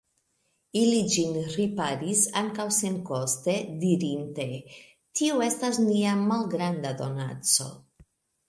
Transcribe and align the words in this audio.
Ili 0.83 1.01
ĝin 1.15 1.35
riparis 1.55 2.23
ankaŭ 2.41 2.65
senkoste, 2.79 3.55
dirinte: 3.83 4.49
Tio 5.21 5.39
estas 5.49 5.81
nia 5.85 6.19
malgranda 6.23 6.97
donaco. 7.05 7.71